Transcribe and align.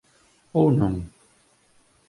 Ou 0.59 0.65
non? 0.79 0.95